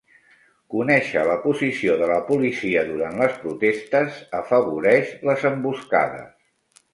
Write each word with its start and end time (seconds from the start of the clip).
Conèixer 0.75 1.25
la 1.31 1.35
posició 1.43 1.97
de 1.99 2.07
la 2.11 2.17
policia 2.29 2.81
durant 2.87 3.19
les 3.25 3.35
protestes 3.43 4.17
afavoreix 4.41 5.13
les 5.31 5.47
emboscades 5.53 6.83